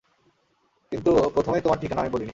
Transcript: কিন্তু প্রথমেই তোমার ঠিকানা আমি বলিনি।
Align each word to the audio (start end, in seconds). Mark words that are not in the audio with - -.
কিন্তু 0.91 1.11
প্রথমেই 1.33 1.61
তোমার 1.61 1.79
ঠিকানা 1.81 2.01
আমি 2.01 2.11
বলিনি। 2.11 2.29